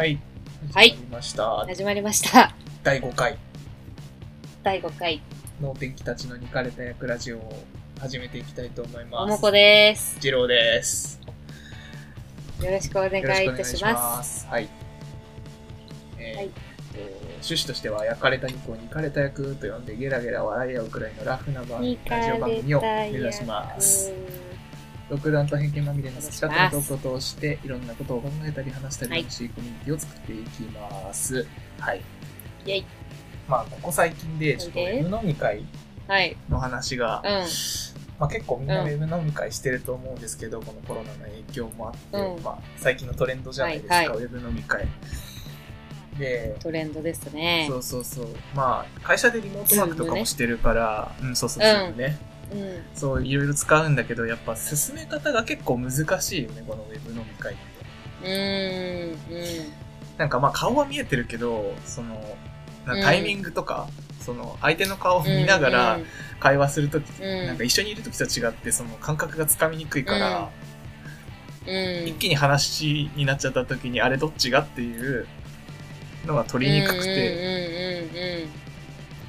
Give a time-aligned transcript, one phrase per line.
[0.00, 0.18] はい。
[0.72, 1.66] はい始まりました。
[1.66, 2.54] 始まりました。
[2.82, 3.36] 第5回、
[4.62, 5.20] 第5回、
[5.60, 7.52] 能天気たちのニカれた役ラジオを
[8.00, 9.28] 始めていきたいと思います。
[9.28, 10.16] ももこです。
[10.18, 11.20] 次郎です。
[12.62, 13.92] よろしくお願いいよろしくお願たしいしま。
[13.92, 14.46] ますす。
[14.46, 14.68] はい。
[16.16, 16.54] えーはいと
[17.42, 24.14] 趣旨としては、焼かれた肉を煮かれた役と呼んでゲラゲラ笑い合うくらいのラフな番にかラジオ番れ組をた目指します。
[25.10, 31.46] 独断と偏見まみれの好き勝手なトークを通して、いろんなことを考えたり話したりはい楽しいコミュニティを作っていきます。
[31.80, 32.00] はい。
[32.64, 32.84] イェイ。
[33.48, 35.64] まあ、ここ最近で、ちょっとウェブ飲み会
[36.06, 36.36] はい。
[36.48, 37.30] の話が、うん。
[38.20, 44.86] まあ、結構みんなウうんェブ飲み会してると思うんですけど、このコロナの影響もあって、うんまあ、最近のトレンドじゃないですか、はいはいウェブ飲み会。
[46.18, 47.78] で、トレンドですねそ。
[47.78, 48.26] うそうそう。
[48.54, 52.16] まあ、会社でリモートワークとかもしてるから、うん、そうそう、うんそうね。
[52.52, 52.82] うん。
[52.94, 57.62] そう、いろいろ使うんだけど、やっぱ進め方が結構難しいよね、このウェブ飲み会って。
[58.24, 59.12] うーん。
[59.12, 59.72] うん。
[60.18, 62.36] なんかまあ顔は見えてるけど、その、
[62.86, 63.88] タイミングとか、
[64.20, 66.00] その相手の顔を見ながら
[66.40, 70.50] 会話するとき、うんなんか一緒にいるときと違って、その感覚がつかみにくいから、
[71.66, 72.08] うん。
[72.08, 75.26] 一気に話になっちゃったときに、あれどっちがっていう
[76.26, 78.48] のが取りにくくて、うんうんうんうん。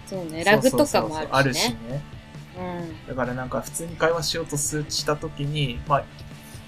[0.07, 0.43] そうね。
[0.43, 2.01] ラグとかもあるしね。
[2.61, 3.07] うん。
[3.07, 6.03] だからなんか普通に会話しようとすしたときに、まあ、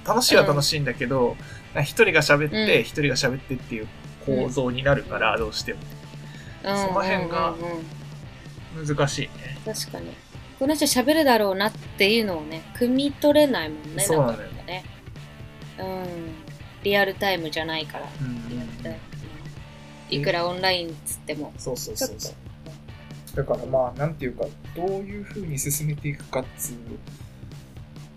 [0.07, 1.35] 楽しいは楽しいんだけど、
[1.81, 3.87] 一、人が喋って、うん一、人が喋ってっていう
[4.25, 5.79] 構造になるから、どうしても。
[6.63, 8.03] その辺がうんうんうんうん
[8.87, 9.57] 難しいね。
[9.65, 10.11] 確かに。
[10.57, 14.03] この人喋るだろうなっていうのをね、汲み取れないもんね。
[14.03, 14.83] そうなのよかかね。
[15.77, 15.85] うん。
[16.83, 18.07] リアルタイムじゃないから。
[18.21, 18.99] うんうんリアルタイム
[20.09, 21.53] いくらオンラインっつっても。
[21.57, 22.33] そうそうそうそう。
[23.35, 24.45] だからまあ、なんていうか、
[24.75, 26.75] どういう風に進めていくかっつう、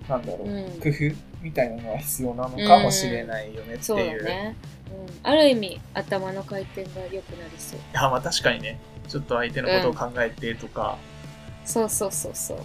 [0.08, 4.22] なんだろう、うん工夫みたいなのが必要なのかもしれないよねってそういう。
[4.22, 4.56] だね。
[4.90, 5.30] うん。
[5.30, 7.78] ある意味、頭の回転が良くなりそう。
[7.78, 8.78] いや、まあ確かにね、
[9.08, 10.98] ちょっと相手のことを考えてとか、
[11.64, 12.58] そうそうそうそう。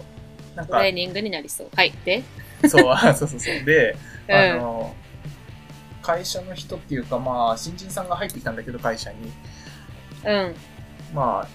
[0.56, 1.68] なんかトレー、ニングになりそう。
[1.74, 1.92] はい。
[2.04, 2.22] で？
[2.68, 3.54] そう、あそうそうそう。
[3.64, 3.96] で、
[4.28, 4.94] うんあの、
[6.02, 9.32] 会社の人っていうか、まあ、新人さんが入ってきたんだけど、会社に。
[10.24, 10.54] うん。
[11.14, 11.48] まあ、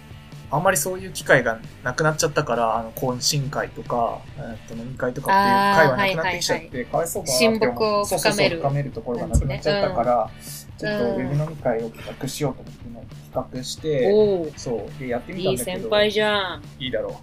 [0.49, 5.33] あんまりそういう機会がなくなっちゃったから、あの、懇親会とか、えっと飲み会とかっ
[5.75, 10.29] ていう会はなくなってきちゃって、あーはいかわいそうだなって親睦を深めるそうそうそう深めるところがなくなっちゃったから、
[10.77, 13.01] ちょっとウうんェブ飲み会を企画しようと思って、今
[13.33, 14.51] 企画して、おお。
[14.55, 16.63] そう、で、やってみたいいんだけど、先輩じゃん。
[16.79, 17.19] いいだろ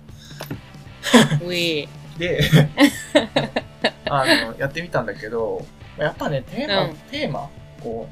[1.46, 1.84] うい。
[2.16, 2.18] う。
[2.18, 2.40] で、
[4.10, 5.64] あの、やってみたんだけど、
[5.96, 7.48] やっぱね、テーマ、うんテーマ、
[7.82, 8.08] こ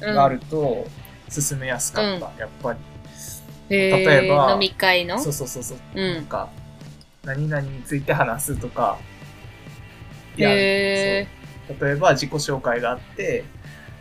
[0.00, 0.86] う、うんがあると、
[1.28, 2.78] 進めやすかった、やっぱり。
[3.68, 5.18] 例えば飲み会の？
[5.18, 5.78] そうそうそうそう。
[5.94, 6.14] うん。
[6.14, 6.50] なんか、
[7.24, 8.98] 何々について話すとか、
[10.36, 11.28] いやへ
[11.68, 13.44] そう例えば自己紹介があって、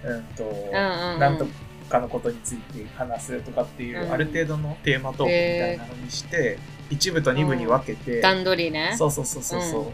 [0.04, 0.44] うんと。
[0.74, 1.46] なんと
[1.90, 6.58] かのことについて話すとかっていう、うんある程度のテーマトークみたいなのにして、
[6.90, 8.96] 一部と二部に分けて、段取りね。
[8.98, 9.94] そうそうそうそうそう、う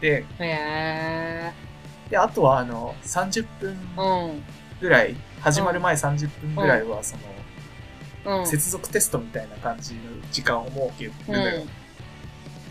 [0.00, 1.52] で、へ
[2.10, 4.42] で、あとはあの、30分。
[4.80, 7.22] ぐらい、始まる前30分ぐらいは、その、
[8.24, 8.46] うん。
[8.46, 10.00] 接続テストみたいな感じの
[10.32, 11.62] 時間を設けるのよ。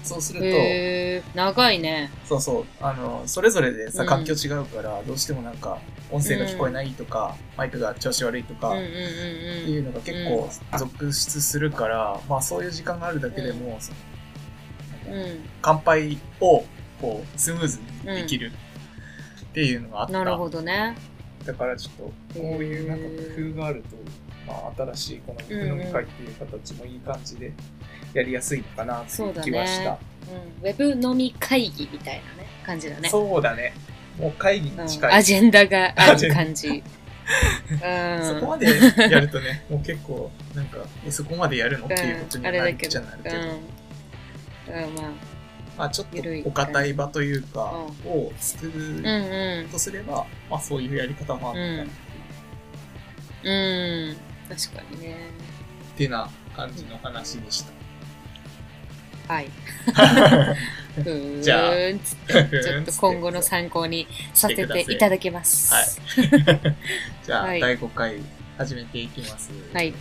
[0.03, 2.11] そうすると、長いね。
[2.25, 2.65] そうそう。
[2.81, 5.79] あの、それぞれでさ、うん環境違うから、どうしてもなんか、
[6.11, 9.69] 音声が聞こえないとか、マイクが調子悪いとか、っうんうんうんてうん。
[9.71, 13.79] いうのが結構続出するから、まあそういう時間があるだけでも、
[15.07, 15.49] うん。
[15.61, 16.65] 乾杯を、
[17.01, 18.51] こう、スムーズにできる
[19.45, 20.13] っていうのがあった。
[20.13, 20.97] なるほどね。
[21.45, 21.95] だからちょっ
[22.33, 23.95] と、こういうなんか工夫があると、
[24.47, 27.51] まあ新しいこの飲み会っていう形もいい感じで
[28.13, 29.91] やりやすいのかなっていう気はした。
[29.91, 30.67] うん。
[30.67, 33.09] ウェブ飲み会議みたいなね、感じだね。
[33.09, 33.73] そうだね。
[34.19, 35.13] もう会議うんに近い。
[35.13, 36.67] アジェンダがある感じ。
[36.69, 38.39] うん。
[38.39, 38.67] そこまで
[39.09, 41.85] やるとね、 もう結構、なんか、えそこまでやるの？
[41.85, 42.91] っていうことになるっれだけど。
[42.91, 43.43] ちゃなるけど、うん。
[43.43, 45.11] うん、まあ。
[45.75, 47.73] まあちょっとお堅い場というか、
[48.05, 49.69] うを作うんるうん。
[49.69, 51.89] とすれば、まあそういうやり方もあるのか
[53.43, 53.51] なう
[54.11, 54.17] ん。
[54.49, 55.15] 確かにね。
[55.93, 59.33] ってな感じの話でした。
[59.33, 59.49] はい。
[61.41, 61.71] じゃあ
[62.29, 65.73] ちょっと今後の参考にさせていただきます。
[65.73, 65.85] はい。
[67.25, 68.19] じゃあ、はい第5回
[68.57, 69.49] 始めていきます。
[69.73, 69.93] はい。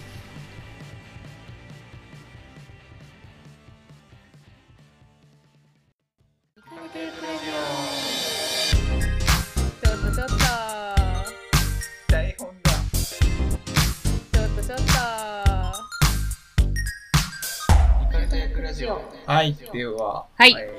[19.32, 20.78] はい、では、はいえ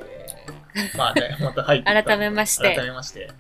[0.94, 3.32] ーまあ、ね、 また入って改めまして改めまして、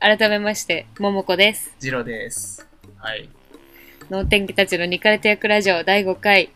[0.00, 1.74] 改めまして、ももこです。
[1.78, 2.66] ジロです。
[2.96, 3.28] はい。
[4.08, 6.48] 脳天気たちのニカレテ役ラジオ第5回、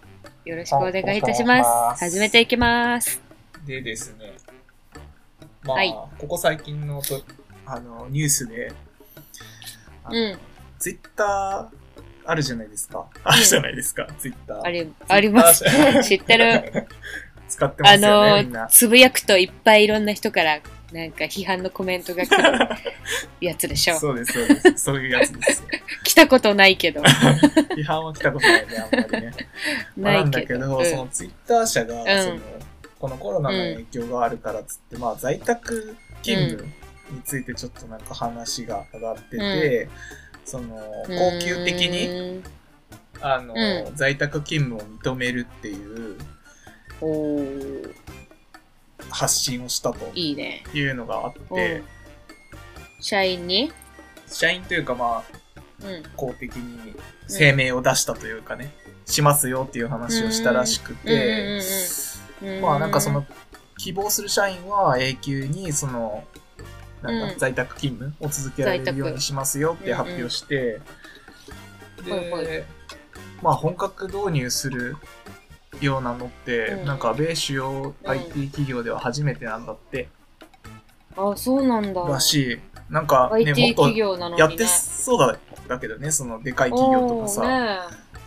[0.47, 1.67] よろしくお願いいたします。
[1.67, 3.21] あ始めていきます。
[3.67, 4.33] でですね、
[5.65, 7.23] まあ、はいここ最近のと
[7.67, 8.73] あのニュースで、
[10.11, 10.39] うん。
[10.79, 11.81] ツイッター
[12.25, 13.07] あるじゃないですか。
[13.25, 14.63] あるじゃないですか、ツイッター。
[14.63, 15.65] あり、あります。
[16.03, 16.87] 知ってる。
[17.61, 18.69] 使ってまあすよね、みんのな、。
[18.69, 20.61] つぶやくといっぱいいろんな人から、
[20.93, 22.69] なんか批判のコメントが来る
[23.47, 23.99] やつでしょ。
[23.99, 24.79] そうです、そうです。
[24.79, 25.69] そういうやつですよ。
[26.03, 27.03] 来たことないけど。
[27.77, 29.33] 批判は来たことないね、あんまりね。
[29.97, 30.61] まあなないんだけど。
[30.61, 32.41] けど、うんそのツイッター社が、んその、
[32.99, 36.67] このコロナの影響があるからっつって、まあ在宅勤務
[37.11, 39.89] についてちょっとなんか話が上がってて、
[40.45, 42.43] その、恒久的に、に。
[43.21, 46.17] あの、う在宅勤務を認めるっていう
[49.11, 50.63] 発信をしたといいね。
[50.73, 51.83] いうのがあって、
[53.01, 53.73] 社員に？
[54.27, 55.25] 社員というかまあ、
[55.85, 56.03] うん。
[56.17, 56.95] 公的に
[57.29, 58.73] 声明を出したというかね、
[59.07, 61.61] しますよっていう話をしたらしくて、
[62.43, 63.27] うんまあなんかその、
[63.79, 66.25] 希望する社員は永久にその、
[67.03, 67.33] なんうん。
[67.33, 70.81] か在宅勤務を続けられるようにしますよって発表して、
[72.03, 72.47] はいはい。
[72.47, 72.65] で、
[73.43, 74.97] まあ本格導入する
[75.87, 80.09] ようなのって、うんなんか米主要 IT 企業では初めてなんだって、
[81.17, 82.03] あ、そうなんだ。
[82.03, 82.59] らしい。
[82.91, 83.93] なんかね、IT もっ。
[83.93, 85.39] とやってそうだ
[85.69, 87.79] だけどね、そのでかい企業とかさ、ね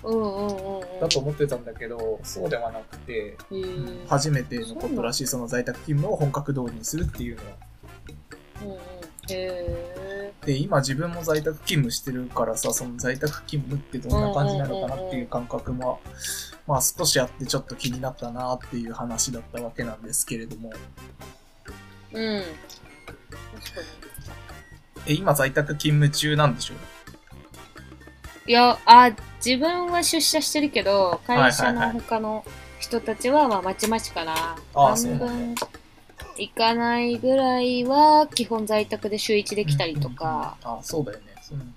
[0.04, 1.00] うんうんうんうん。
[1.00, 7.50] だと思ってたんだけど、そうではなくて、へー初めてのことらしい、その在宅勤務を本格導入するっていうのは。
[8.64, 8.78] うんうん。
[9.30, 16.02] へで、今自分も在宅勤務してるからさ、その在宅勤務ってどんな感じなのかなっていう感覚も、
[16.68, 22.44] まあ少しあってちょっと気になったなっていう話だったわけなんですけれども、ーうん。
[22.44, 23.82] 確か
[25.06, 26.74] え、今在宅勤務中なんでしょ？
[26.74, 26.80] に。
[28.48, 29.12] いや、あ、
[29.44, 32.46] 自分は出社してるけど、会社のはいはいはい他の
[32.80, 34.34] 人たちは、まあ、まちまちかな。
[34.74, 35.68] ああそうなんだ
[36.38, 41.26] 行かないぐらいは、基本在宅で週1できたりとか、うんうんうんあ、そうだよね。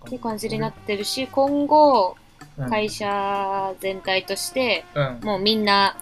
[0.06, 5.20] っていう感じになってるし、今後、うん会社全体として、うん。
[5.23, 5.94] もうみんな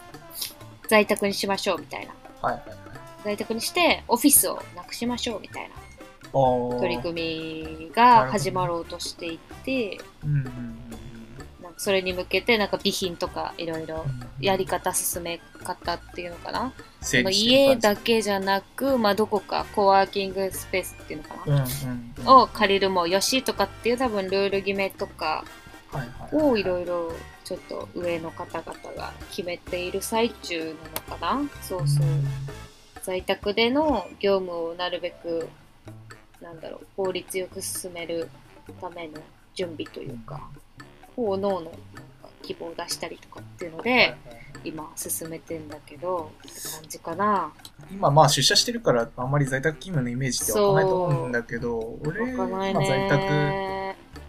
[0.89, 2.15] 在宅にしましょうみたいな。
[2.43, 2.79] はいはいはい。
[3.25, 5.75] 在宅にして、オフィスをなくしましょうみたいな
[6.33, 10.84] 取り組みが始まろうとしていて、うんうん
[11.77, 14.45] それに向けてなんか備品とかいろいろうん。
[14.45, 16.73] やり方、進め方っていうのかな？
[17.01, 21.57] その整理してる家だけじゃなく、まあ、どこかコワーキングスペースっていうのかな？
[21.57, 22.29] うんうんうん。
[22.43, 25.45] を借りるもよしとかっていう多分ルール決めとか
[26.33, 27.13] をいろいろ
[27.45, 30.77] ちょっと上の方々が決めている最中
[31.09, 31.49] なのかな？
[31.63, 32.07] そうそう。
[33.03, 35.49] 在宅での業務をなるべく、
[36.41, 38.31] なんだろう、効率よく進める
[38.81, 39.21] ための
[39.55, 40.41] 準備というか、
[41.17, 41.79] 方ののなんか
[42.43, 44.17] 希望を出したりとかっていうので、
[44.65, 47.53] 今進めてんだけど、って感じかな。
[47.91, 52.73] 今まあ出社してるからあんまり在宅勤務のイメージって湧かないと思うんだけど、俺、今在
[53.09, 53.75] 宅勤ね。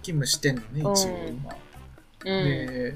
[0.03, 1.55] 務してんのね、一応うん今。
[2.25, 2.67] うん。
[2.67, 2.95] で、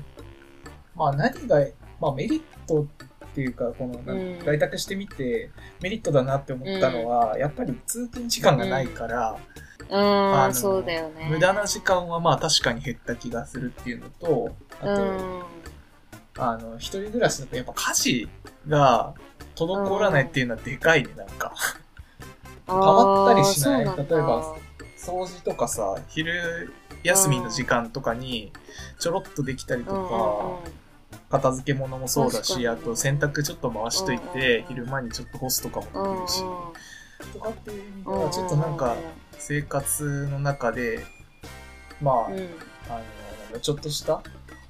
[0.96, 1.66] まあ何が、
[2.00, 2.86] まあメリットっ
[3.34, 4.02] ていうか、この、
[4.46, 5.52] 在宅してみて、
[5.82, 9.38] メリットだなって思ったのは、やっぱり通勤時間がないから、
[9.90, 11.28] うん、そうだよね。
[11.30, 15.44] 無駄な時間はまあ確かに減った気がするっていうのと、あと、うん。
[16.38, 18.30] あの、一人暮らしだとやっぱ家事
[18.68, 19.14] が
[19.56, 21.54] 滞らないっていうのはでかいね、なんか。
[22.68, 23.86] 変わったりしない？
[23.86, 24.56] 例えば
[24.96, 26.72] 掃除とかさ、昼
[27.04, 28.54] 休みの時間とかに
[29.00, 36.44] ちょろっとできたりとか、片付け物もそうだし、あと洗濯ちょっと回しといてうん、昼間にちょっと干すとかもできるし、
[37.34, 38.96] とかっていう意味でうんは、ちょっとなんか
[39.40, 41.04] 生活の中で、
[42.02, 42.54] まあ、あの、うんうんなん
[43.54, 44.22] だちょっとした、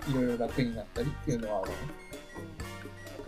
[0.09, 1.73] いろいろ楽になったりっていうのはある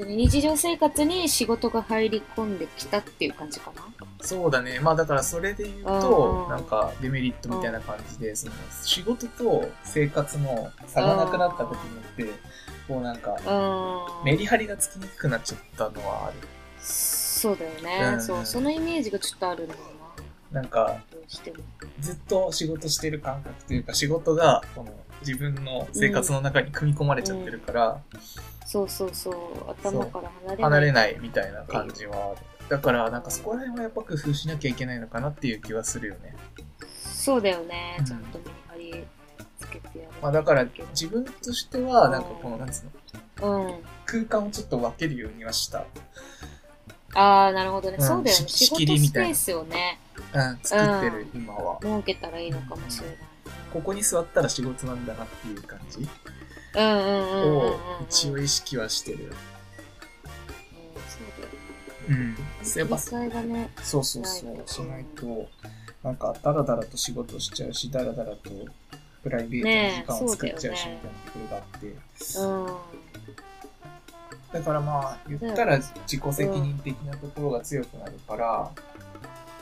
[0.07, 3.83] 日常生活に仕事が入り込んできたっていう感じかな？
[4.21, 4.79] そうだね。
[4.79, 11.83] まあだからそれで言ううんとう、んなんかデメリットみたいな感じで、その仕事と生活の差がなくなったこと
[12.19, 12.39] によって、
[12.88, 14.25] こうなんかうん。
[14.25, 16.36] メリハリがつきにくくなっちゃったのはある。
[16.79, 19.79] そうだよね、うんそう、そのイメージがちょっとあるんだよ
[20.53, 20.62] な。
[20.62, 20.98] なんか
[21.28, 21.58] しても。
[22.00, 28.01] ずっと仕事してる感覚というか仕事がこの自分の生活の中に組み込まれちゃってるから、
[28.66, 30.58] そうそうそう、頭から離れない。
[30.63, 32.46] 離れないみたいな感じはある。
[32.70, 36.36] だからなんかそこら辺はやっぱ工夫しなきゃいけないのかなっていう気はするよね。
[37.04, 38.06] そうだよねうん。
[38.06, 38.46] ちゃんとメ
[38.80, 39.04] リハリ
[39.60, 40.12] つけてやる。
[40.22, 43.68] まあだから自分としてはなんかこのなんつうの？
[43.68, 43.74] うん。
[44.06, 45.86] 空間をちょっと分けるようにはした。
[47.13, 47.98] ああ、なるほどね。
[48.00, 48.48] うんそうだよね。
[48.48, 50.00] し仕事仕切りみたいなスペースをね、
[50.34, 51.78] うん、作ってる、今は。
[51.82, 53.18] 設けたらいいのかもしれない。
[53.74, 56.08] ここに座ったら仕事なんだなっていう感じ？
[56.76, 57.58] うんうんうんうんうんうん。
[57.68, 57.76] を
[58.10, 59.26] 一応意識はしてる。
[59.26, 59.38] うんそ
[62.10, 62.36] ううん。
[62.36, 62.48] だよ。
[62.76, 63.70] やっぱ理解がね。
[63.82, 65.48] そうそうそう、しないと、
[66.04, 68.50] なんか、だらだらと仕事しちゃうし、だらだらと
[69.24, 71.96] プライベートの時間を作っちゃうし、みたいなところがあって。
[72.40, 72.42] う
[74.58, 74.62] ん。
[74.62, 78.72] だからまあ、言ったら自己責任的なところが強くなるから、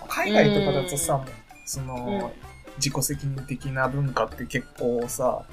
[0.10, 1.26] 海外とかだとさ、
[1.66, 2.32] その、
[2.78, 5.46] 自己責任的な文化って結構さ、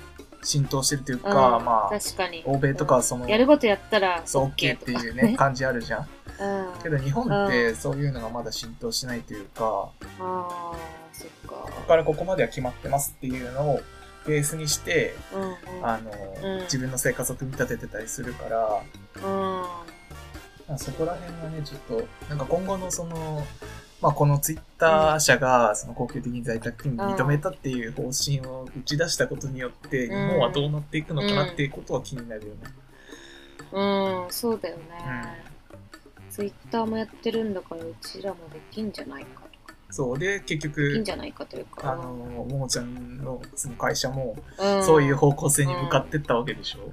[0.42, 2.42] 浸透してるというか、うんまあ、確かに。
[2.46, 6.08] 欧米とかはその、やることやったら、そう OK っていうね、感じあるじゃん。
[6.38, 6.82] うん。
[6.82, 10.72] けど日本ってそういうのがまだ浸透しないというか、ああ、
[11.12, 11.86] そっここか。
[11.88, 13.80] からここまでは決まってますっていうのを
[14.26, 15.44] ベースにして、うんう
[15.80, 15.86] ん。
[15.86, 16.10] あの、
[16.42, 18.80] うん自分の生活を組み立ててたりするから、
[20.68, 20.78] うん。
[20.78, 23.46] そこら辺がね、ちょっと、なんか今後のその、
[24.06, 32.60] まあこのツイッター社がその恒久的に在宅勤務を認めたっていう方針を打ち出したことによって、日本はどうなっていくのかなっていうことは気になるよね。
[33.72, 34.82] うん、そうだよね。
[36.30, 39.74] ツイッターもやってるんだから、うちらもできんじゃないかとか。
[39.90, 40.16] そう。
[40.16, 41.92] で、結できん局、じゃないかというか。
[41.94, 46.92] あの、ももちゃんのその会社も、うん、そういう方向性に向かってったわけでしょ。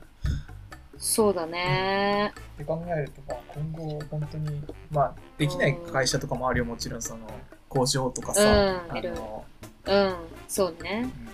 [1.03, 2.33] そうだね。
[2.55, 7.27] って考えると、まあ、今後、本当に、まあ、できない会社とかもあるよ、もちろん、その、
[7.67, 8.41] 工場とかさ、
[8.89, 9.45] うんあの、
[9.86, 10.15] うん、
[10.48, 11.12] そうね。
[11.27, 11.33] うん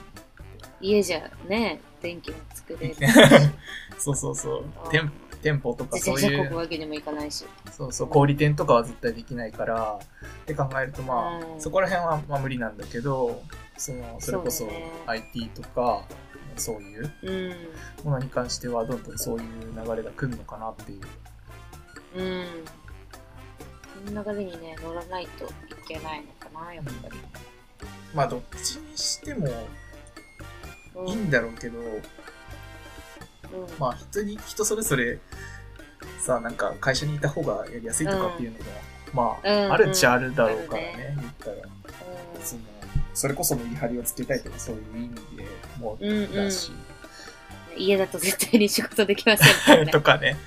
[0.81, 2.95] 家じゃね、電気も作れる。
[3.99, 4.91] そうそうそううん。
[4.91, 5.11] 店
[5.41, 7.45] 店舗とか自そういう、転車こぐわけにもいかないし。
[7.71, 9.99] そうそう、小売店とかは絶対できないから、
[10.43, 13.41] って考えると、まあ、うんそこら辺はまあ無理なんだけど、
[13.79, 14.67] その、それこそ
[15.07, 16.03] IT とか、
[16.57, 18.05] そういううん。
[18.05, 21.01] ものに関しては、どんどんそういう流れが来るのかなっていう。
[22.15, 22.45] うん。
[24.05, 25.50] その流れにね、乗らないとい
[25.88, 27.17] けないのかな、やっぱり。
[28.13, 29.48] まあ、どっちにしても
[30.95, 32.01] うんいいんだろうけど、うん
[33.79, 35.19] まあ、人に、人それぞれ、
[36.19, 38.65] さ、なんか会社にいた方がやりやすいとかっていうのが、
[39.13, 41.53] まあ、うんあるっちゃあるだろうからね、言ったら。
[41.53, 42.62] うんその、
[43.19, 45.45] それこそメリハリをつけたいとかそういう意味で
[45.77, 46.71] もうんうんだし、
[47.77, 50.38] 家だと絶対に仕事できません とかね。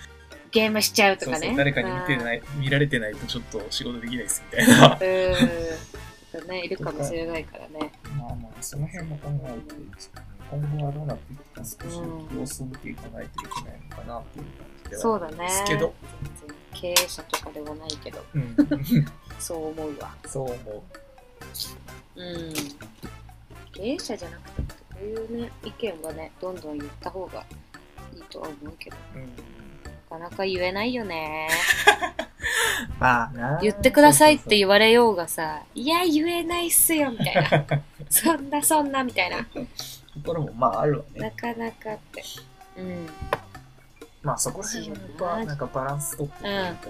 [0.50, 1.48] ゲームしちゃうとかね。
[1.48, 2.16] そう誰かに見てい。
[2.16, 4.98] ない、見られてないとちょっと仕事できないですみたいな。
[5.00, 6.48] うん。
[6.48, 7.92] ね、いるかもしれないからね。
[8.16, 9.74] まあまあ、その辺も考えて、
[10.50, 11.98] 今後はどうなっていくか少し
[12.34, 15.36] 様子を見ていかないといけないのかなっていう感じではそうだね。
[15.36, 16.56] ですけど、全然
[16.96, 18.56] 経営者とかではないけど、うん、
[19.38, 20.14] そう思うわ。
[20.26, 21.01] そう思う
[22.22, 22.54] ん。
[23.72, 27.44] 経営者じゃなくても、こういうね、意見はね、どんどん言った方が
[28.14, 29.18] いいとは思うけど、う。
[29.18, 31.48] うん、なかなか言えないよね。
[32.98, 37.64] まあな言ってくださいってう言われようがさ、いや、言えないっすよ、みたいな。
[38.10, 39.38] そんなそんな、みたいな。
[39.44, 39.50] と
[40.26, 41.20] ころもまああるわね。
[41.20, 42.22] なかなかって。
[42.76, 43.08] うん。
[44.22, 46.88] まあそこら辺はなんかバランス取ってというか、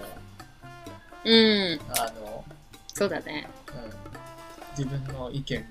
[1.25, 1.81] うん。
[1.99, 2.45] あの、
[2.89, 3.49] そうだね。
[3.69, 4.02] うん、
[4.77, 5.67] 自分の意見も、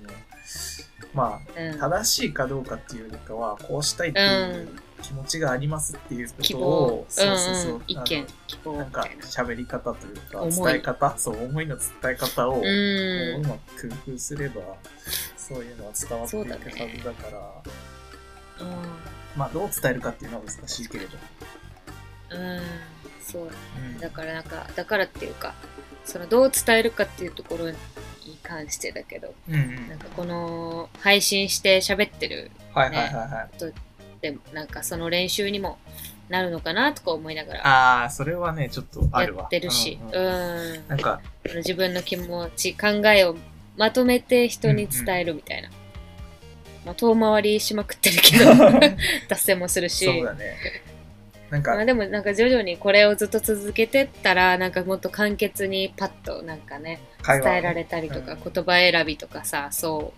[1.13, 1.84] まうん。
[1.84, 4.70] あ正しいかどうかっていうよりかは、こうしたいっていう
[5.01, 7.05] 気持ちがありますっていうことを、。
[7.10, 7.84] そうそうそううんうん。
[7.88, 9.08] 意見、希望なんか。
[9.22, 13.48] 喋り方というか、伝え方、そう、思いの伝え方を、う。
[13.48, 14.62] まく工夫すれば、
[15.38, 17.29] そういうのは伝わっていくはずだか
[18.60, 18.75] ら、うん。
[19.36, 21.17] まあ、どう伝えるかっていうのは難しいけれど。
[22.31, 22.62] うん。
[23.25, 23.43] そう。
[23.43, 25.53] うんだからなんか、だからっていうか、
[26.05, 27.72] そのどう伝えるかっていうところ
[28.25, 33.74] に関してだけど、うんうんなんかこの配信して喋ってるはいはいはいはい。
[34.22, 35.80] でなんかその練習にも
[36.30, 39.42] なるのかなとか思いながらああ、それはね、ちょっとあるわ。
[39.42, 41.22] やってるし、ううんんうんなんか、
[41.56, 43.36] 自分の気持ち、考えを
[43.75, 45.70] まとめて人に伝えるみたいな。
[46.86, 48.46] まあ、遠回りしまくってるけど、
[49.28, 50.06] 脱線もするし。
[50.06, 50.56] そうだね。
[51.50, 60.13] なんかまあ、、でもなんか徐々にこれをずっと続けてったら、なんかもっと簡潔にパッとなんかね、伝えられたりとか、うん言葉選びとかさ、そ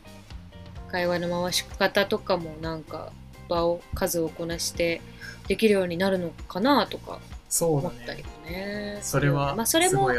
[0.88, 3.12] う、会話の回し方とかもなんか
[3.50, 5.02] 場を、数をこなして
[5.48, 7.20] できるようになるのかなとか
[7.50, 8.30] そうだ思ったりね。
[8.46, 9.00] もね。
[9.02, 10.10] それは、まあそれも。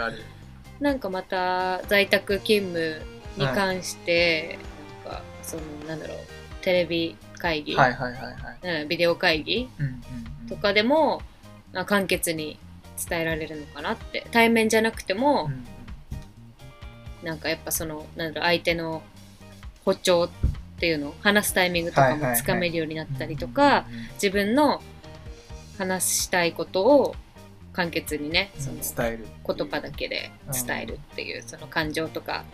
[0.80, 3.00] なんかまた在宅勤務
[3.36, 4.58] に関して、
[5.04, 6.18] なんかそのなんだろう、
[6.62, 8.82] テレビ会議、はいはいはいはい。
[8.82, 9.94] うん、ビデオ会議うんうんう
[10.46, 11.22] んとかでも、
[11.72, 12.58] まあ、簡潔に
[13.08, 14.26] 伝えられるのかなって。
[14.30, 15.66] 対面じゃなくても、うん
[17.24, 19.02] なんかやっぱその、なんだろう、相手の
[19.84, 20.30] 歩調っ
[20.78, 24.82] ていうのを話すタイミングとかもつかめるようになったりとうんか、自分の
[25.78, 27.16] 話したいことを
[27.72, 29.26] 簡潔にね、その伝える。
[29.46, 32.44] 言葉だけで伝えるっていう、その感情とか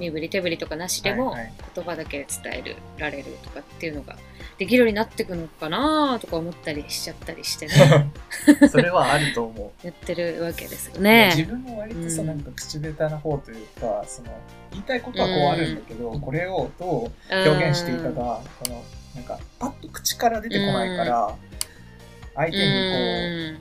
[0.00, 1.36] 身振り手振りとかなしでも
[1.74, 4.16] 言葉だけ伝えるられるとかっていうのが
[4.58, 8.10] できるようになってくのかなとか思ったりしちゃったりしてね。
[8.70, 9.84] それはあると思う。
[9.86, 11.44] やってるわけですよ自ね。
[11.48, 14.28] 分も割とさ、うんなんか口下手な方というか、その、
[14.72, 18.82] 言いたいことはこうあるんだけど、これをどう表現していいかが、この、
[19.14, 21.34] なんか、パッと口から出てこないから、
[22.34, 23.56] 相手にこうん。
[23.56, 23.60] う、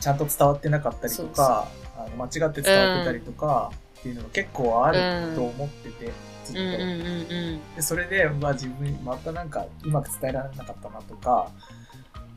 [0.00, 3.70] ちゃんと伝わってなかったりとか、あの間違って伝わってたりとか、
[4.08, 6.12] っていうのが結構あると思ってて、
[6.44, 6.60] ずっと。
[6.60, 6.70] うん。
[6.70, 11.50] うんでそれで、まあ自分、またなんか、うまく伝えられなかったなとか、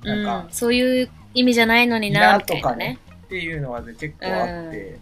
[0.04, 3.00] なんか、うん、そういう意味じゃないのにいなとかね。
[3.26, 5.00] っていうのはね結構あって、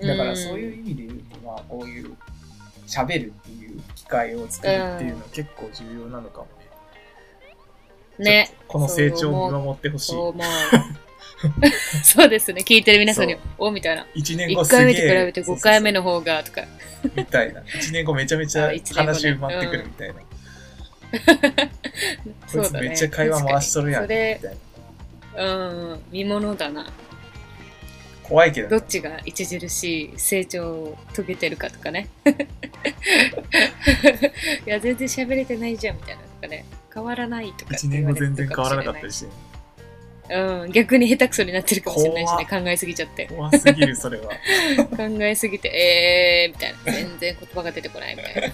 [0.00, 2.16] だからそういう意味で言うと、まあこういう
[2.86, 6.46] 喋るっていう機会を作るっていうのは結構重要なのかも
[8.18, 8.24] ね。
[8.24, 8.54] ね。
[8.68, 10.12] この成長を見守ってほしい。
[10.12, 10.28] そう。
[10.30, 10.46] 思う
[12.02, 14.78] そうですね聞いてる皆さんにおみたいな1年後1すげえ。
[14.78, 16.02] 回目と比べて5回目の。
[16.02, 16.62] の方がとか
[17.14, 17.60] みたいな。
[17.60, 20.14] 1年後めちゃめちゃ 話埋まってくるみたいな。
[22.52, 24.02] こそだねめっちゃ会話回しとるやん。
[24.02, 24.40] それ。
[25.36, 26.92] うん見ものだな
[28.22, 32.08] 怖いけどねどっちが著しい成長を遂げてるかとかね
[34.66, 39.51] いや全然喋れてないじゃんみたいなとかね変わらないとかって1年後全然変わらなかったもりして。
[40.32, 40.72] うん。
[40.72, 42.46] 逆に下手くそになってるかもしれないしね。
[42.48, 43.26] 考えすぎちゃって。
[43.26, 44.30] 怖すぎる、それは。
[44.96, 46.92] 考えすぎてえーみたいな。
[46.92, 48.48] 全然言葉が出てこないみたいな。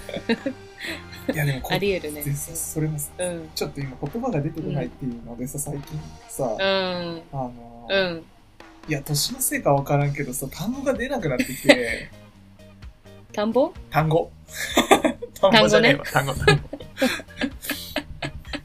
[1.34, 2.22] いやでもこありえるね。
[2.22, 3.24] でそれもう。
[3.24, 3.50] ん。
[3.54, 6.58] ちょっと今言葉が出てこないっていうのでさ、最近さ、うん。
[6.60, 8.24] あの、うん。
[8.88, 12.10] いや、年のせいかわからんけどさ、単語が出なくなってきて、
[13.32, 14.30] 田んぼ単語。
[15.40, 16.78] 単語じゃねえわ、単語、単語。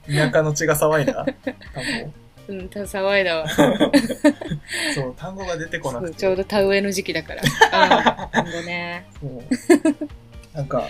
[0.08, 1.14] 田舎の血が騒いだ？
[1.14, 2.14] 単
[2.48, 3.50] うんた騒いだわ語。
[4.96, 6.16] そう、単語が出てこなくて。
[6.16, 10.88] ちょうど田植えの時期だからうん田んぼねそうなんか、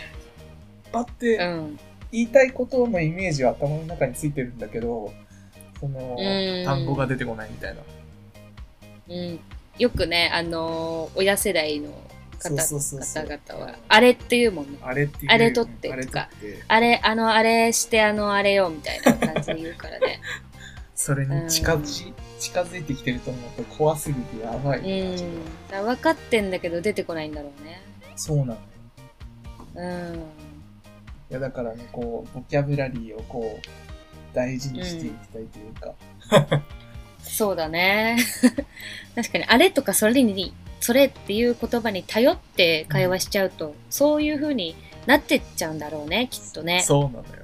[0.91, 1.79] パってうん
[2.11, 5.11] 言いたいことのイメージは頭の中についてるんだけど、
[5.79, 7.81] そのうん、単語が出てこないみたいな。
[9.09, 9.39] うん、
[9.77, 11.89] よくね、あのー親世代の
[12.39, 13.25] そう方そうそうそう。
[13.25, 14.77] 方々は、あれっていうもんね。
[14.81, 15.31] あれっていう。
[15.31, 20.19] あれ取ってあれとか取ってあれ、あの、あれして、あの、あれよ、みたいな感じで言うからね。
[20.95, 24.79] それに近づい近づいてきてると思うと怖すぎてやばい。
[24.79, 25.85] うん。
[25.85, 27.81] 分かってんだけど出てこないんだろうね。
[28.15, 28.59] そうなのよ。
[29.75, 30.15] うん。
[31.31, 36.63] いや、だからね、こう、ボキャブラリーをこう、大事にしていきたいというか。
[37.23, 38.17] そうだね。
[39.15, 44.75] 確かに、あれとかそれに、それっていう言葉に頼って会話しちゃうと、そういう風に
[45.05, 46.81] なってっちゃうんだろうね、きっとね。
[46.81, 47.42] そうなのよ。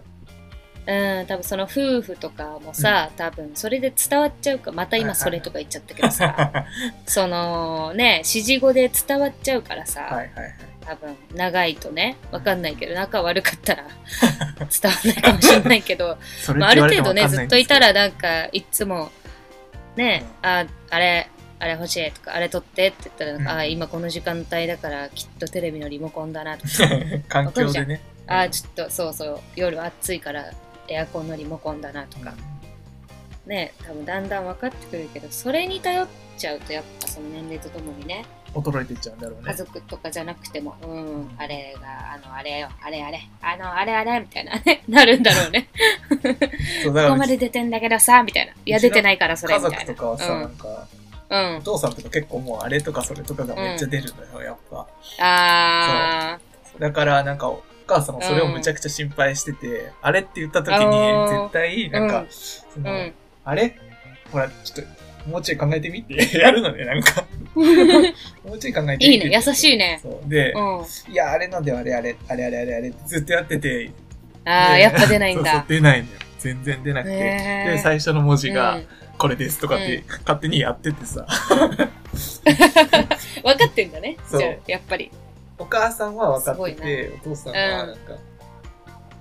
[0.88, 6.66] うん、多分その夫婦とかもさ、多分それで伝わっちゃうか、また今それとか言っちゃったけどさ、
[7.06, 10.56] そのね、指示語で伝わっちゃうからさ、はいはいはい。
[10.82, 13.84] 多分長いとね、わかんないけど、仲悪かったら
[14.66, 16.18] 伝わんないかもしれないけど、
[16.56, 19.12] まあ、ある程度ね、ずっといたらなんか、いつも、
[19.96, 23.48] ね、あ、あれ、あれ欲しいとか、あれ取ってって言ったらうん。
[23.48, 26.70] あ、今この時間帯だからきっとテレビのリモコンだなとか、
[27.28, 28.02] 環境でね。
[28.26, 30.52] あ、ちょっとそうそう、夜暑いから
[30.94, 32.34] エアコンのリモコンだなとか、
[33.46, 39.44] ね、多分だんだん分かってくるけど、それに頼っちゃうと、やっぱその年齢とともにね、衰えていっちゃうんだろうね。
[39.46, 45.70] 家族とかじゃなくても、うん、あれが、あの、あれよ、あれあれ、あの、あれあれ、みたいなね、なるんだろうね。
[46.84, 48.54] そう、だからここまで出てんだけどさ、みたいな。
[48.66, 49.86] いや、出てないから、それ、家みたいな。
[49.86, 50.88] 族とかはさ、なんか、
[51.30, 51.40] うん。
[51.40, 51.58] うん。
[51.58, 54.88] お父さんとか結構もうあれとかそれとかがめっちゃ出るのよ、やっぱ。
[55.20, 56.40] あ
[56.80, 63.12] だからなんか、お母さんもそれをむちゃくちゃ心配してて、あれって言った時あに、ー絶対、なんか、うんその。
[63.44, 63.76] あれ？
[64.32, 64.86] ほら、ちょっ
[65.24, 66.00] と、もうちょい考えてみ？
[66.00, 67.26] ってやるのね、なんか。
[68.46, 69.00] もうちょい考えてみ？
[69.00, 69.06] て。
[69.06, 70.02] いいね、優しいね。
[70.28, 71.14] で、うん。
[71.14, 73.92] いや、あれなんだよ、あれあれ、あれあれあれあれってずっとやってて。
[74.46, 75.66] ああ、でやっぱ出ないんそうそうだ。
[75.68, 76.20] 出ないのよ。
[76.38, 77.16] 全然出なくて。
[77.16, 78.86] で、最初の文字がうん、
[79.18, 81.26] これですとかって、勝手にやっててさ。
[83.44, 84.18] 分かってんだね。
[84.26, 85.12] そうやっぱり。
[85.60, 88.16] お母さんは分かってすて、お父さんはなんか、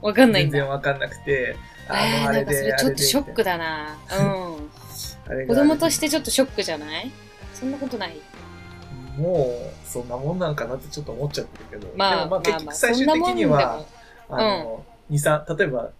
[0.00, 0.52] 分かんないんだ。
[0.52, 1.56] 全然分かんなくて、
[1.88, 3.58] えー、なんかそれちょっとショックだ。
[3.58, 3.98] だな。
[4.18, 4.70] うん。
[5.28, 7.10] あれが子供としてちょっとショックじゃない？
[7.54, 8.16] そんなことない。
[9.18, 11.92] もう、そんなもんなんかなってちょっと思っちゃってるけど。
[11.96, 13.84] まあ、まあ結局最終的には
[14.28, 15.90] も、あの、二三例えば、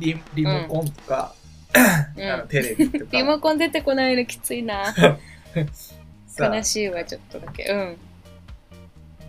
[0.00, 1.34] リリモコンとか、
[1.74, 1.78] う
[2.20, 3.04] んあのテレビとか。
[3.12, 4.94] リモコン出てこないのきついな。
[6.26, 7.64] さ悲しいわ、ちょっとだけ。
[7.64, 7.96] うん。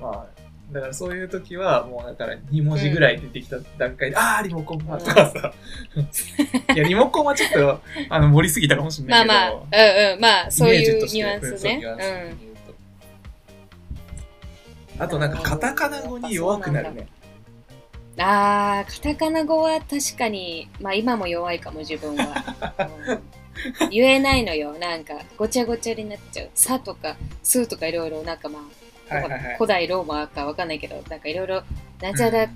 [0.02, 0.26] まあ、
[0.72, 5.54] だからそういう時は、もうだから2文字ぐらい出てきた段階で、ああ、リモコンだとかさ。
[6.76, 9.34] いや、リモコンはちょっと、あの、盛りすぎたかもしれないけど。
[9.34, 11.82] まあまあ、うんうん、まあ、そういうニュアンスね。
[15.00, 17.08] あとなんかカタカナ語に弱くなるね。
[18.18, 22.44] あー、カタカナ語は確かに、まあ今も弱いかも、自分は。
[23.08, 23.22] う ん
[23.92, 24.74] 言えないのよ。
[24.78, 26.50] なんか、ごちゃごちゃになっちゃう。
[26.54, 28.87] さとか、すとかいろいろ、なんかまあ。
[29.58, 31.64] 古代ローマかわかんないけど、なんかいろいろ、
[32.02, 32.48] なんちゃら、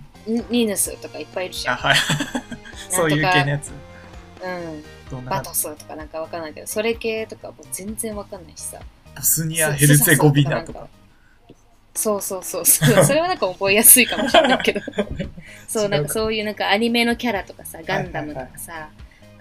[0.49, 1.77] ニヌスとかいっぱいいるじゃあ、ん。
[1.77, 1.97] はい。
[2.89, 3.71] そういう系のやつ。
[4.43, 5.25] うん。
[5.25, 8.79] バトスとかなんかわかんないけど、それ系とかもう全然わかんないしさ。
[9.15, 10.87] ボスニア・ヘルツェゴビナとか。
[11.93, 13.03] そうそうそうそう。
[13.03, 14.81] それはなんか覚えやすいかもしれないけど。
[15.67, 18.89] そう、なんかそういうなんかアニメのキャラとかさ、ガンダムとかさ、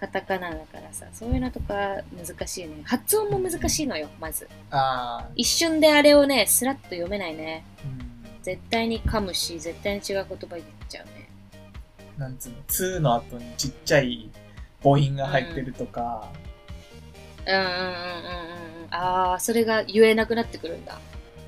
[0.00, 2.82] カタカナだからさ、そういうのとか難しいね。
[2.84, 4.48] 発音も難しいのよ、まず。
[4.70, 7.64] あ一瞬であれをね、スラッと読めないね。
[7.84, 8.42] ー、うん。
[8.42, 11.28] 絶対に噛むし、絶対に違う言葉言っちゃうね。
[12.16, 14.30] なんつうの、2の後にちっちゃい
[14.82, 16.30] 母音が入ってるとか、
[17.46, 17.84] うんうんうんうんうん
[18.84, 18.94] うん。
[18.94, 20.98] ああ、それが言えなくなってくるんだ。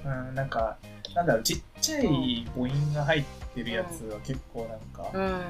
[0.05, 0.77] うん、なんか、
[1.15, 5.43] なんだろう、ちっちゃい母音が入ってるやつは結構なんか、うん。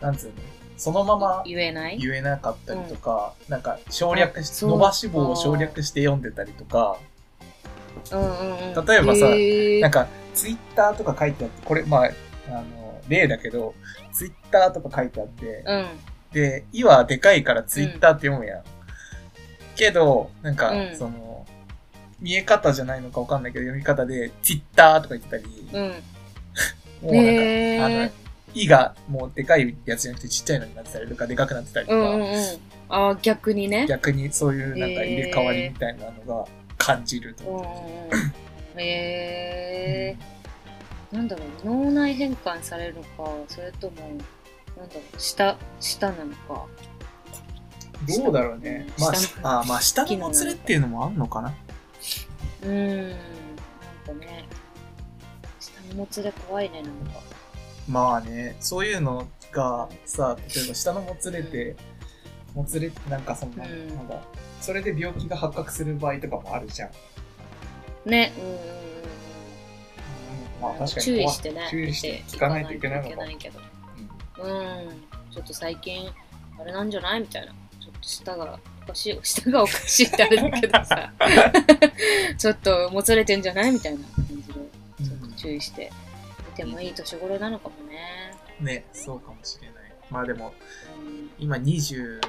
[0.00, 0.32] なんつうの、
[0.76, 1.98] そのまま言えない？
[1.98, 6.98] 言えなかったりとか、なんか省略し、伸ばし棒を省略して読んでたりとか、
[8.10, 8.86] うんうんうん。
[8.86, 12.10] 例えばさへーなんか、ツイッターとか書いてあって、これ、まあ、
[12.48, 13.74] あの、例だけど、
[14.12, 15.86] ツイッターとか書いてあって、うん。
[16.32, 18.62] で、いはでかいからツイッターって読むやん。
[19.76, 21.46] けど、なんか、うんその、
[22.20, 25.82] 見え方じゃないのかわかんないけど、読み方で、ツイッターとか言ってたり、うん。
[27.02, 28.10] もうなんか、へーあの、
[28.54, 32.40] いがもうでかいやつじゃなくてちっちゃいのになってたりとか、でかくなってたりとか、うんうんうん。
[32.88, 33.86] ああ、逆にね。
[33.88, 38.80] 逆にそういうなんか入れ替わりみたいなのが感じると思うん。
[38.80, 41.16] へえー。
[41.16, 43.08] なんだろう、脳内変換されるのか、
[43.48, 43.96] それとも、
[44.76, 46.66] なんだろう、下、下なのか。
[48.06, 48.16] う。
[48.22, 48.86] どうだろうね。
[48.98, 49.12] ま
[49.42, 51.54] あ、あまあ、下のもつれっていうのもあんのかな？
[52.62, 53.10] うーん。
[53.10, 53.16] なん
[54.06, 54.44] かね、
[55.60, 57.20] 下のもつれ怖いね、なんか。
[57.88, 61.76] まあね、そういうのがさ、例えば下のもつれて、
[62.54, 64.22] もつれってなんかそんな、うんなんか、
[64.60, 66.90] それで病気が発覚する場合とかもあるじゃん。
[68.10, 68.60] ね、うんうんうんうん。
[70.62, 71.66] まあ確かに注意してね。
[71.70, 73.16] 注意して聞かないといけないのか。
[73.16, 73.60] ないけど。
[74.38, 75.02] うん。
[75.32, 76.08] ちょっと最近、
[76.58, 77.20] あれなんじゃない？
[77.20, 77.52] みたいな。
[77.52, 79.20] ちょっと舌がおかしい。
[79.22, 81.12] 舌がおかしいってあれだけどさ。
[82.38, 83.72] ちょっともつれてんじゃない？
[83.72, 85.92] みたいな感じで、うんちょっと注意して見
[86.54, 88.32] てもいい年頃なのかもね。
[88.60, 89.74] うんね、そうかもしれない。
[90.10, 90.54] まあでも、
[90.96, 91.30] うん。
[91.38, 92.20] 今26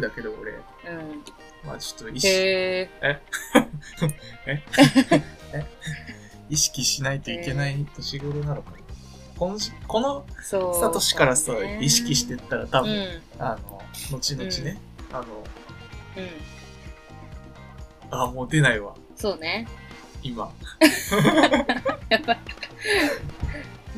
[0.00, 0.60] だけど俺、うん。
[1.66, 2.90] まあちょっと意識、へ
[4.46, 4.62] え？
[6.48, 8.76] 意識しないといけない年頃なのかな？
[9.36, 13.22] このし、このそう、サトシからさ、ね意識してったら多分、うん。
[13.38, 14.80] あの、後々ね、
[15.12, 15.24] あの、
[18.10, 18.18] うん。
[18.18, 19.68] あ、もう出ないわ、そうね。
[20.22, 20.52] 今。
[22.10, 22.38] やばい。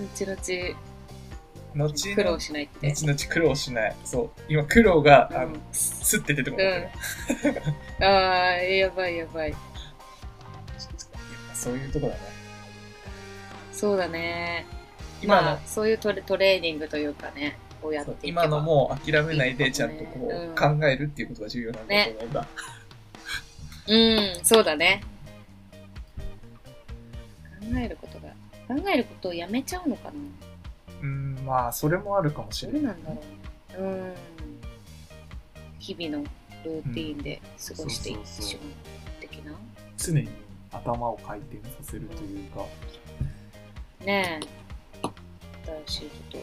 [0.00, 0.78] 後々
[1.74, 2.88] 後苦労々、しないって。
[2.88, 3.96] 後々苦労しない。
[4.04, 4.30] そう。
[4.48, 6.66] 今苦労が、あのうん、スッて出てこない。
[6.66, 8.04] うん。
[8.04, 9.54] ああ、やばいやばい。
[11.54, 12.20] そういうとこだね。
[13.72, 14.66] そうだね。
[15.22, 22.46] 今の、まあ、そういうトレトレーニングというかね、こうやって今のも諦めないで、ちゃんとこう、うん考えるっていうことが重要なんだと思うんだ。
[23.88, 25.02] うん、そうだね。
[27.60, 28.29] 考えることが、
[28.70, 30.14] 考えることをやめちゃうのかな
[31.02, 32.94] うん、まあ、それもあるかもしどれない。
[32.94, 33.22] うなんだろ
[33.80, 33.83] う。
[33.83, 34.14] うん。
[35.80, 36.30] 日々の
[36.64, 39.52] ルーティーンで過ごしていってしまう的な。
[39.96, 40.28] 常に
[40.70, 42.64] 頭を回転させるというか、
[44.04, 45.11] ねえ。
[45.87, 46.42] 新しいことを、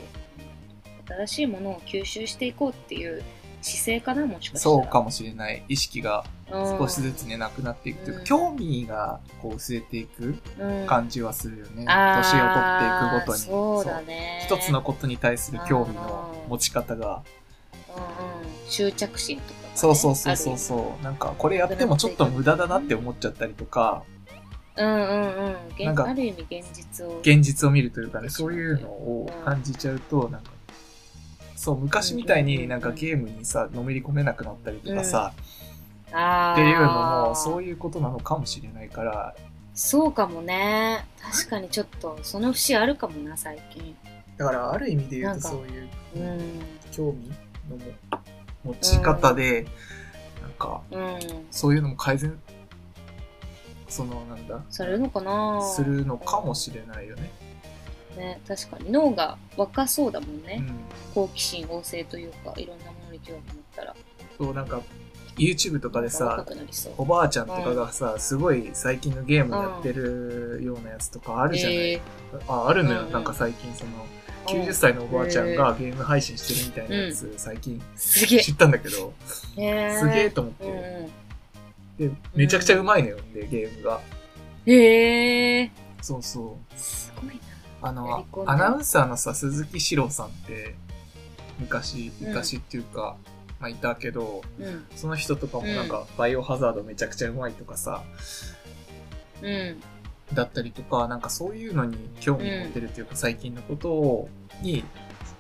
[1.20, 3.24] 新しいものを吸収していこうっていう
[3.62, 4.76] 姿勢かな、もしかしたら。
[4.76, 5.64] そうかもしれない。
[5.70, 8.26] 意識がうん少しずつね、なくなっていくというか、うん。
[8.26, 10.88] 興味がこう薄れていくうん。
[10.88, 11.86] 感じはするよね。
[11.88, 13.40] あー年を取っていくごとに。
[13.40, 14.42] そうだね。
[14.46, 17.24] 一つのことに対する興味の持ち方が、
[17.90, 18.06] うんう
[18.68, 21.04] ん、執着心とかがね、そうそうそうそうあそう。
[21.04, 24.04] なんか、これやってもちょっと無駄だなって思っちゃったりとか、
[24.78, 25.56] るうんうんうん。
[25.76, 27.20] 現なんかある意味現実を。
[27.20, 30.52] 現実を見るというかね、そういうのを感じちゃうと、なんか、
[31.56, 35.67] そう、昔みたいになんかゲームにさ、のめり込めなくなったりとかさ、あ
[36.10, 39.36] っていうのも、うそういうことなのかもしれないから、
[39.74, 41.06] そうかもね。
[41.22, 43.96] 確かにちょっとその節あるかもな最近。
[44.38, 47.30] だからある意味で言うとそういううん興味
[47.70, 47.78] の
[48.64, 49.66] 持ち方で、
[50.42, 51.20] なんか、うん。
[51.52, 52.40] そういうのも改善、
[53.88, 55.62] その、なんだ、されるのかな。
[55.76, 57.32] するのかもしれないよね。
[58.18, 58.92] ね確かに。
[58.92, 60.76] 脳が若そうだもんね、うん。
[61.14, 63.96] 好奇心旺盛というかいろんなものに興味持ったら。
[64.38, 64.82] そう、なんか、
[65.38, 66.90] YouTube とかで若さ。
[66.98, 72.02] おばあちゃんとかがさ、すごい最近のゲームやってるようなやつとかあるじゃない、え
[72.48, 73.00] あ、あるのよ。
[73.02, 77.82] うんうんなんか最近その、ー90歳のおばあちゃんがゲーム配信してるみたいなやつ、最近。
[77.98, 80.66] 知ったんだけど、すげえと思って、
[82.00, 83.98] うんうで、めちゃくちゃうまいのよ、で、ゲームが。
[83.98, 84.00] ん。
[84.72, 85.72] へえ。
[86.02, 86.80] そうそう。
[86.80, 87.42] すごいな。
[87.80, 90.76] あのアナウンサーのさ、鈴木史郎さんって、
[91.60, 93.18] 昔、うん昔っていうか、
[93.60, 94.86] まあいたけど、うん。
[94.96, 98.04] その人とかもなんか、バイオハザードめちゃくちゃうまいとかさ、
[99.42, 99.82] うん。
[100.34, 104.30] だったりとか、なんかそういうのに興味を持ってるっていうか、最近のことを、
[104.62, 104.84] に、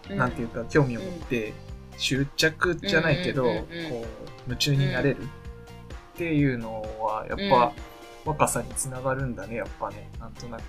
[0.09, 1.53] うんなんていうか、興味を持って、
[1.97, 4.05] 執着じゃないけど、うんうんうんうんこう、
[4.47, 5.25] 夢中になれるっ
[6.15, 7.73] ていうのは、やっぱ、
[8.23, 10.63] 若さにつながるんだね、やっぱね、なんとなく。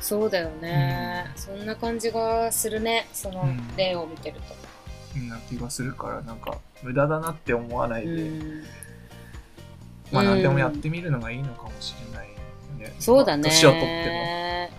[0.00, 3.06] そうだよね、そんな感じがするね。
[3.12, 4.69] そのうん例を見てると。
[5.16, 8.62] うんな気がするから、なんか、無駄だなって思わないで、うん。
[10.12, 12.34] まあ、うん何でもやってみるのがいいのかもしれないよ
[12.78, 12.94] ね。
[12.98, 13.42] そうだね。
[13.42, 14.70] まあ年を取って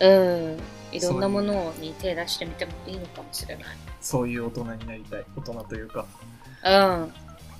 [0.00, 0.08] も。
[0.08, 0.96] うん。
[0.96, 3.64] いろんなものに手出してみてもいいのかもしれない。
[4.00, 5.24] そういう大人になりたい。
[5.36, 6.06] 大人というか、
[6.64, 7.12] うん。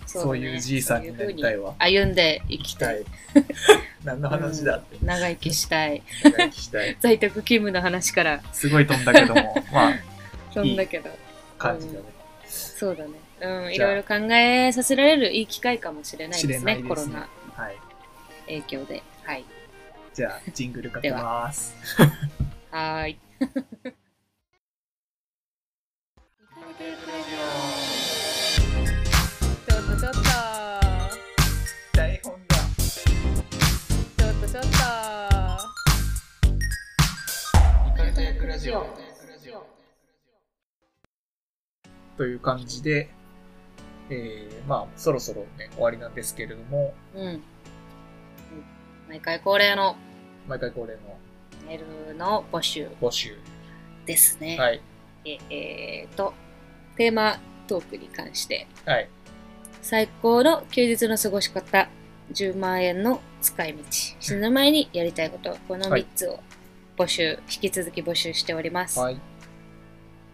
[0.06, 1.74] そういうじいさんになりたいわ。
[1.78, 3.04] 歩んでいきたい。
[4.04, 4.98] 何の話だって。
[5.02, 6.02] 長生きしたい。
[6.22, 6.96] 長生きしたい。
[7.00, 9.94] 在宅勤務の話からすごい飛んだけども、まあ、
[10.52, 11.10] そんだけど。
[11.62, 12.00] 感じだね。
[12.46, 13.10] そうだね。
[13.40, 13.74] うん。
[13.74, 16.76] いろいろ考えさせられるいい機会かもしれない知ですね。
[16.76, 17.76] すねコロナはい。
[18.46, 19.02] 影響で。
[19.22, 19.44] はい。
[20.12, 21.74] じゃあ、ジングルかけます。
[22.70, 23.18] はーい。
[23.42, 30.20] ちょっとちょっと。
[31.92, 32.56] 台本だ。
[34.16, 34.68] ちょっとちょっと。
[37.88, 39.11] イカれた役ラジオ。
[42.22, 43.10] という感じで、
[44.08, 47.42] えー、まあ、そろそろね、終わりなんですけれども、うん。
[49.08, 49.96] 毎回恒例の
[50.46, 51.00] 毎回恒例の
[51.66, 53.36] メールの募集募集。
[54.06, 54.56] ですね。
[54.56, 54.80] はい。
[55.24, 56.32] ええーと、
[56.96, 59.08] テーマトークに関して、はい。
[59.80, 61.88] 最高の休日の過ごし方、
[62.32, 66.38] 10万円の使い道、死ぬ前にやりたいこと、この3つを
[66.96, 69.00] 募集、引き続き募集しております。
[69.00, 69.20] はい。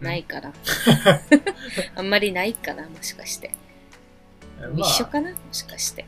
[0.01, 0.53] ないかな
[1.95, 3.51] あんまりないかなもしかして。
[4.59, 5.31] まあ一緒かな？
[5.31, 6.05] もしかして。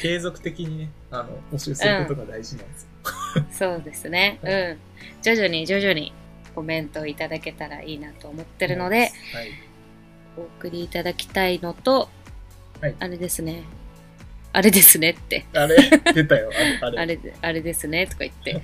[0.00, 2.88] 継続的にね、あの、募集することが大事なんですよ。
[3.52, 4.38] そうですね。
[4.42, 4.78] はうん。
[5.22, 6.12] 徐々に徐々に
[6.54, 9.10] コメントをいただけたらいいなと思ってるので、はい。
[10.36, 12.08] お送りいただきたいのと、
[12.80, 13.62] はいあれですね。
[14.52, 15.44] あれですねって。
[15.52, 15.76] あれ？
[16.14, 16.78] 出たよ、あれ。
[16.80, 18.62] あれ あれで、あれですねとか言って。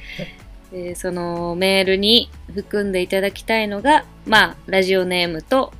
[0.72, 5.74] でそのメールに含んでいただきたいのが、まあ、ラジオネームとはい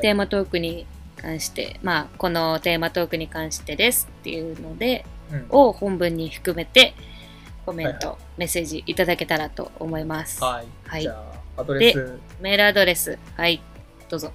[0.00, 5.46] テーマトークに関して、まあ、このテーマトークに関してですっていうので、うん。
[5.50, 6.94] を本文に含めて
[7.64, 10.42] コメント、はいメッセージいただけたらと思います。
[10.42, 10.66] はい。
[10.88, 11.02] はい。
[11.02, 11.12] じゃ
[11.56, 13.60] あ、アドレス、メールアドレス、はい、
[14.08, 14.32] どうぞ。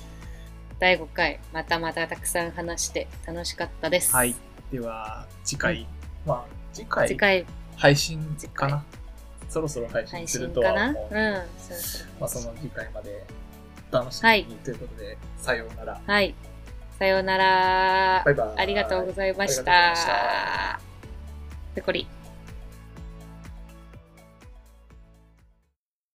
[0.79, 4.15] 第5回、またまたたくさん話して楽しかったです。
[4.15, 4.35] はい。
[4.71, 5.87] では、次回。
[6.27, 8.85] まあ、次回、次回、配信かな？
[9.49, 11.15] そろそろ配信配する信かなとは思う。
[11.15, 12.07] うん、そうそう。
[12.21, 13.25] まあ、その次回まで
[13.93, 16.01] お楽しみに、ということで、さようなら。
[16.05, 16.35] はい。
[16.99, 18.23] さようなら。
[18.25, 18.61] バイバイ。
[18.61, 20.81] ありがとうございましありがとうございましたた。
[21.75, 22.09] ペコリ。